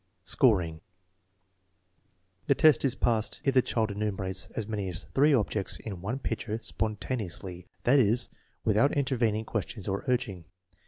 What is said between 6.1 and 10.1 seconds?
picture spontaneously; that is, without intervening questions or